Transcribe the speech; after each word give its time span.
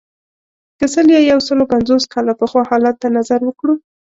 که 0.79 0.85
سل 0.93 1.07
یا 1.15 1.21
یو 1.31 1.39
سلو 1.47 1.63
پنځوس 1.73 2.03
کاله 2.13 2.33
پخوا 2.41 2.61
حالت 2.69 2.95
ته 3.01 3.07
نظر 3.17 3.39
وکړو. 3.45 3.73